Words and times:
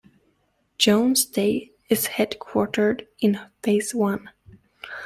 Jones 0.79 1.25
Day 1.25 1.73
is 1.87 2.07
headquartered 2.07 3.05
in 3.19 3.39
Phase 3.61 3.93
I. 3.95 4.17